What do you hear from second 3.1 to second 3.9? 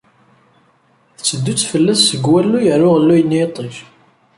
n yiṭij.